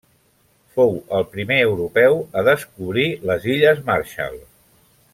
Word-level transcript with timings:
Fou 0.77 0.95
el 1.17 1.27
primer 1.35 1.59
europeu 1.67 2.19
a 2.41 2.43
descobrir 2.49 3.07
les 3.33 3.49
illes 3.57 3.85
Marshall. 3.93 4.43